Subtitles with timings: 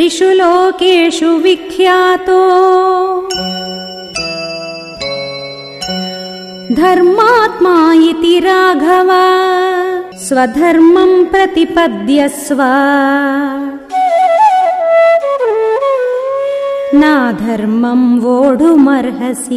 [0.00, 2.40] त्रिषु लोकेषु विख्यातो।
[6.74, 9.08] धर्मात्मा इति राघव
[10.16, 12.58] स्वधर्मम् प्रतिपद्यस्व।
[16.98, 19.56] नाधर्मम् वोढुमर्हसि।